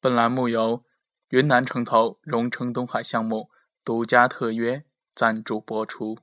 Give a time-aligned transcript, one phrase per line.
[0.00, 0.84] 本栏目由
[1.30, 3.50] 云南城投荣成东海项目
[3.84, 6.16] 独家特约赞助播出。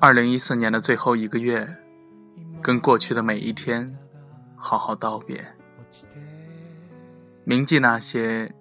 [0.00, 1.76] 二零一四年的最后一个月，
[2.60, 3.96] 跟过去的每一天
[4.56, 5.54] 好好道别，
[7.44, 8.54] 铭记那些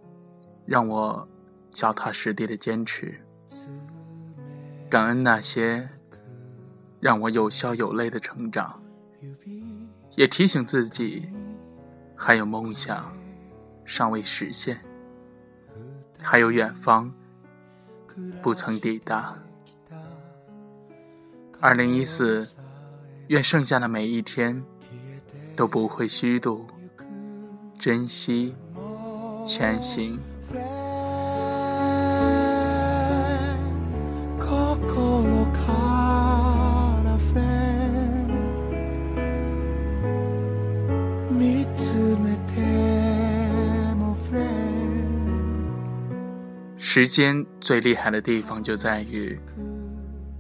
[0.66, 1.28] 让我
[1.70, 3.22] 脚踏实地的坚持，
[4.90, 5.90] 感恩那些
[7.00, 8.82] 让我有笑有泪的成长，
[10.16, 11.30] 也提醒自己
[12.16, 13.14] 还有梦想
[13.86, 14.82] 尚未实现，
[16.20, 17.14] 还有远方
[18.42, 19.38] 不曾抵达。
[21.60, 22.56] 二零一四，
[23.28, 24.64] 愿剩下的每一天
[25.56, 26.66] 都不会虚度，
[27.82, 28.54] 珍惜
[29.44, 30.20] 前行。
[46.78, 49.40] 时间最厉害的地方就在于。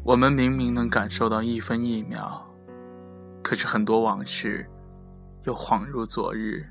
[0.03, 2.43] 我们明明能感受到一分一秒，
[3.41, 4.69] 可是很多往事
[5.45, 6.63] 又恍如昨日。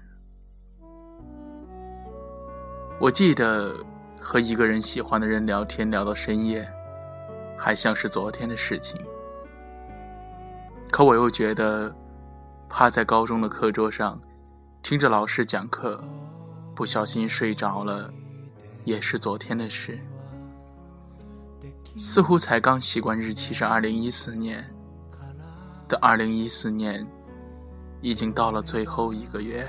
[3.00, 3.74] 我记得
[4.20, 6.70] 和一个人喜欢的人聊天聊到深夜，
[7.56, 9.00] 还像是昨天的事情。
[10.90, 11.90] 可我又觉得，
[12.68, 14.20] 趴在高中的课桌上，
[14.82, 15.98] 听着老师讲课，
[16.74, 18.12] 不小心睡着了，
[18.84, 19.98] 也是昨天的事。
[21.96, 24.62] 似乎才刚习惯日期是二零一四年
[25.88, 27.06] 的二零一四年，
[28.02, 29.66] 已经到了最后一个月。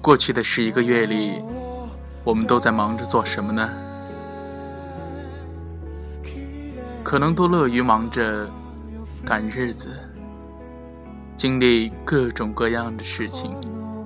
[0.00, 1.40] 过去的十一个月里，
[2.24, 3.68] 我们都在忙着做什么呢？
[7.02, 8.50] 可能都乐于忙着
[9.24, 9.88] 赶日子。
[11.36, 13.56] 经历各种各样的事情，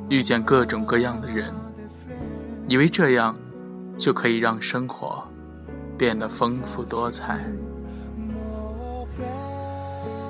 [0.08, 1.52] 遇见各种各样的人，
[2.68, 3.34] 以为这样
[3.96, 5.22] 就可以让生活
[5.98, 7.40] 变得丰富多彩。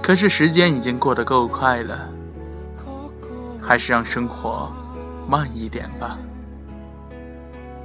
[0.06, 2.09] 可是时间已经过得够快了，
[3.61, 4.71] 还是让生活
[5.28, 6.17] 慢一点吧。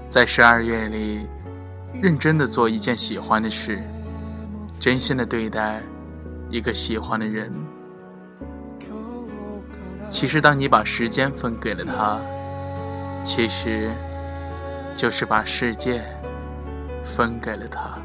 [0.07, 1.27] 在十二月里，
[1.99, 3.81] 认真的做一件喜欢的事，
[4.79, 5.81] 真心的对待
[6.51, 7.51] 一个喜欢的人。
[10.11, 12.19] 其实，当你把时间分给了他，
[13.23, 13.89] 其实
[14.95, 16.05] 就是把世界
[17.03, 17.97] 分给了他。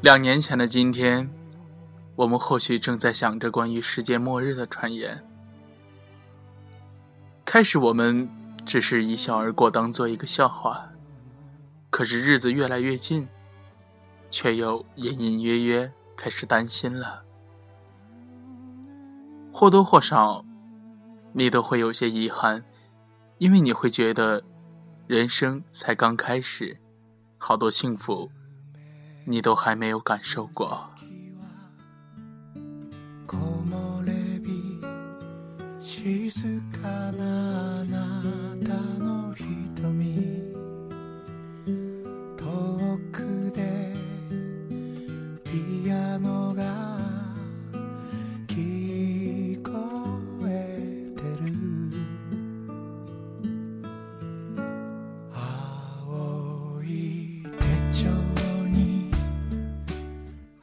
[0.00, 1.28] 两年前的今天，
[2.14, 5.24] 我们或许正在想着关于世界末日的传言。
[7.44, 8.28] 开始，我们
[8.64, 10.88] 只是一笑而过，当做一个笑话。
[11.90, 13.26] 可是日子越来越近，
[14.30, 17.24] 却又隐隐约约开始担心了。
[19.52, 20.44] 或多或少，
[21.32, 22.62] 你都会有些遗憾，
[23.38, 24.44] 因为你会觉得，
[25.08, 26.78] 人生才刚开始，
[27.36, 28.30] 好多幸福。
[29.30, 30.88] 你都还没有感受过。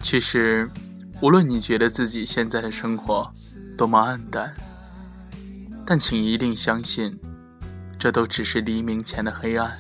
[0.06, 0.70] 其实，
[1.20, 3.28] 无论你觉得自己现在的生活
[3.76, 4.54] 多么暗淡，
[5.84, 7.20] 但请一定相信，
[7.98, 9.76] 这都只是黎明前的黑暗。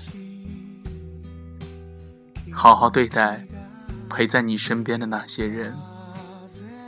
[2.52, 3.46] 好好对待
[4.10, 5.72] 陪在你身边的那些人，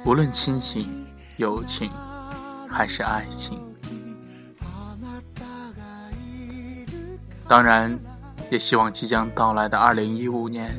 [0.03, 1.05] 无论亲情、
[1.35, 1.91] 友情
[2.67, 3.61] 还是爱情。
[7.47, 7.97] 当然，
[8.49, 10.75] 也希望即将到来的二零一五年，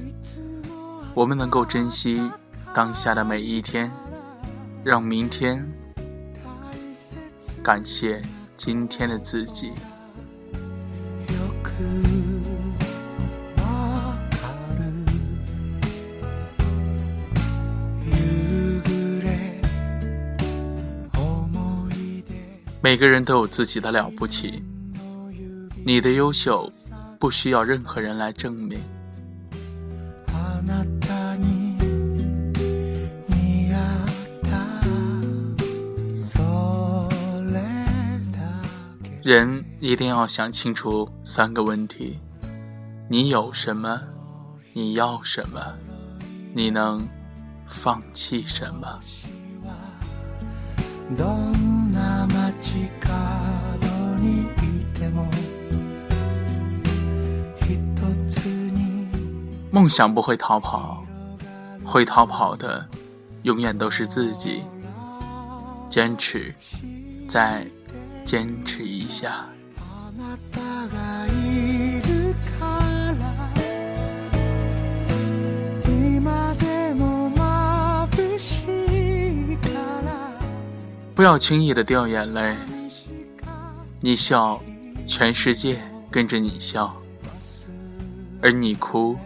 [1.15, 2.29] 我们能够珍惜。
[2.79, 3.91] 当下的每一天，
[4.85, 5.69] 让明天
[7.61, 8.23] 感谢
[8.57, 9.73] 今天的自己。
[22.81, 24.63] 每个人都有自己的了不起，
[25.85, 26.71] 你的优秀
[27.19, 28.79] 不需要任何人来证明。
[39.23, 42.21] 人一定要想清楚三个问题：
[43.09, 44.01] 你有什么？
[44.73, 45.61] 你要什么？
[46.55, 47.07] 你能
[47.67, 49.01] 放弃什么？
[59.71, 61.05] 梦想不会逃跑，
[61.85, 62.87] 会逃跑的
[63.43, 64.63] 永远都是自己。
[65.91, 66.55] 坚持，
[67.29, 67.67] 再
[68.29, 69.47] 坚持一下。
[81.15, 82.55] 不要轻易的掉眼泪，
[84.03, 84.61] 你笑，
[85.07, 85.81] 全世界
[86.11, 86.93] 跟着你笑；
[88.43, 89.17] 而你哭，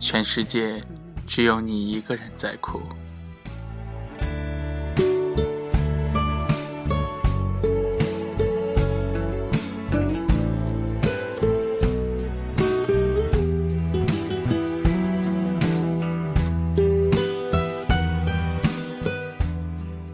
[0.00, 0.82] 全世界
[1.28, 2.82] 只有你一个人在哭。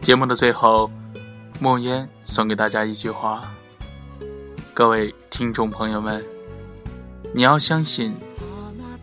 [0.08, 0.90] 节目的最后。
[1.60, 3.42] 莫烟送给大家一句话：
[4.72, 6.24] 各位听众朋友们，
[7.34, 8.16] 你要相信，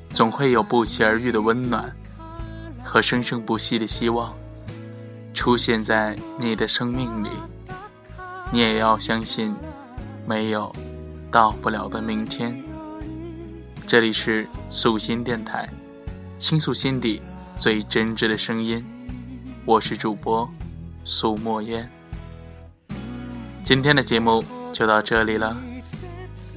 [0.10, 1.96] 总会有不期而遇的温暖
[2.84, 4.34] 和生生不息的希望
[5.32, 7.30] 出现在你的生命里。
[8.52, 9.54] 你也要相信，
[10.26, 10.76] 没有
[11.30, 12.64] 到不了的明天。
[13.86, 15.70] 这里是素心电台，
[16.40, 17.22] 倾诉心底
[17.60, 18.84] 最真挚的声音。
[19.66, 20.50] 我是主播
[21.06, 21.90] 苏墨烟。
[23.64, 24.44] 今天的节目
[24.74, 25.56] 就到这里了。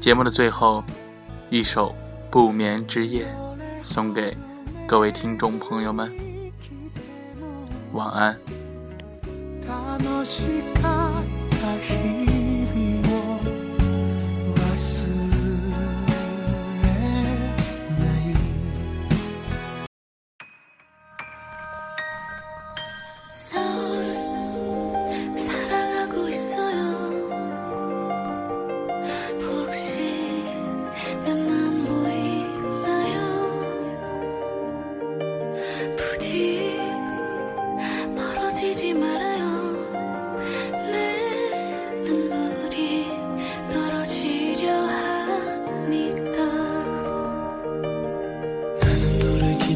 [0.00, 0.82] 节目的最后，
[1.50, 1.90] 一首
[2.30, 3.26] 《不眠之夜》
[3.84, 4.36] 送给
[4.86, 6.10] 各位听众朋友们，
[7.92, 8.38] 晚安。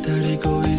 [0.02, 0.71] solitaire égoïste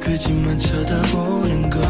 [0.00, 1.82] 그 집만 쳐다보는 걸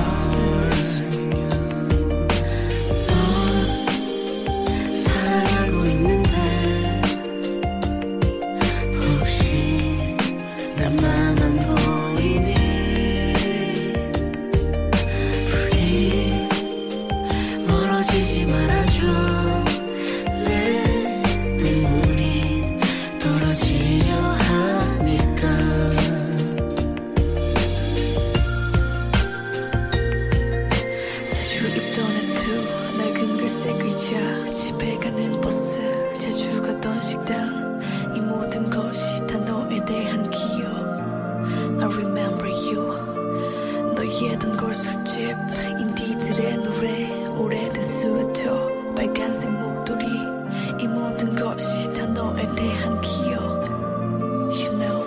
[41.94, 42.92] remember you.
[43.94, 45.36] 너였던 걸 술집
[45.78, 50.04] 인디들의 노래 오래된 스웨터 빨간색 목도리
[50.80, 53.42] 이 모든 것이 다 너에 대한 기억.
[54.50, 55.04] You know.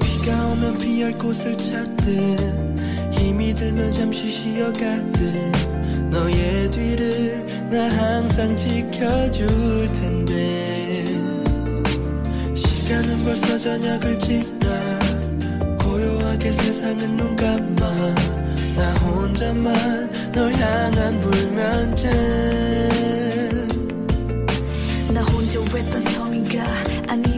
[0.00, 2.06] 비가 오면 피할 곳을 찾듯
[3.12, 5.22] 힘이 들면 잠시 쉬어가듯
[6.10, 11.04] 너의 뒤를 나 항상 지켜줄 텐데.
[12.54, 14.56] 시간은 벌써 저녁을 찍
[16.36, 18.14] 하게 세상은 눈 감아.
[18.76, 22.10] 나 혼자만 널 향한 불면증.
[25.14, 26.62] 나 혼자 외딴 섬인가?
[27.08, 27.35] 아니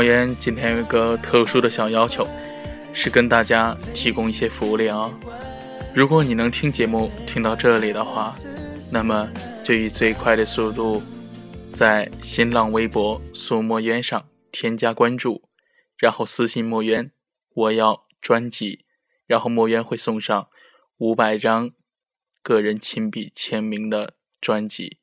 [0.00, 2.26] 莫言今天有一个特殊的小要求，
[2.94, 5.12] 是跟大家提供一些福利哦。
[5.94, 8.34] 如果你能听节目听到这里的话，
[8.90, 9.30] 那么
[9.62, 11.02] 就以最快的速度，
[11.74, 15.42] 在新浪微博苏墨渊上添加关注，
[15.98, 17.12] 然后私信墨渊
[17.52, 18.86] 我要专辑，
[19.26, 20.48] 然后墨渊会送上
[20.96, 21.72] 五百张
[22.42, 24.96] 个人亲笔签名的专辑。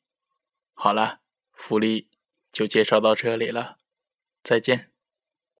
[0.73, 1.19] 好了，
[1.53, 2.07] 福利
[2.51, 3.76] 就介绍到这里了。
[4.43, 4.96] 再见。